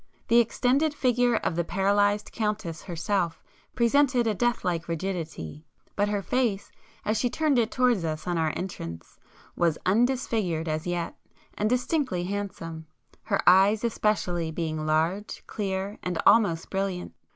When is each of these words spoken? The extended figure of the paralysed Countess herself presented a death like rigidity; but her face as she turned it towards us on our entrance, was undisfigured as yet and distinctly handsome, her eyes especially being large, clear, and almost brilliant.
The 0.29 0.39
extended 0.39 0.95
figure 0.95 1.35
of 1.35 1.55
the 1.55 1.63
paralysed 1.63 2.31
Countess 2.31 2.81
herself 2.81 3.43
presented 3.75 4.25
a 4.25 4.33
death 4.33 4.65
like 4.65 4.87
rigidity; 4.87 5.63
but 5.95 6.09
her 6.09 6.23
face 6.23 6.71
as 7.05 7.19
she 7.19 7.29
turned 7.29 7.59
it 7.59 7.69
towards 7.69 8.03
us 8.03 8.25
on 8.25 8.35
our 8.35 8.51
entrance, 8.55 9.19
was 9.55 9.77
undisfigured 9.85 10.67
as 10.67 10.87
yet 10.87 11.15
and 11.55 11.69
distinctly 11.69 12.23
handsome, 12.23 12.87
her 13.25 13.47
eyes 13.47 13.83
especially 13.83 14.49
being 14.49 14.87
large, 14.87 15.43
clear, 15.45 15.99
and 16.01 16.17
almost 16.25 16.71
brilliant. 16.71 17.13